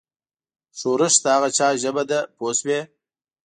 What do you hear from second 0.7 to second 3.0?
ښورښ د هغه چا ژبه ده پوه شوې!.